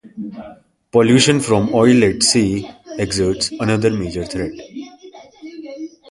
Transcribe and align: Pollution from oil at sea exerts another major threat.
Pollution 0.91 1.39
from 1.39 1.75
oil 1.75 2.03
at 2.03 2.23
sea 2.23 2.67
exerts 2.97 3.51
another 3.59 3.91
major 3.91 4.25
threat. 4.25 4.53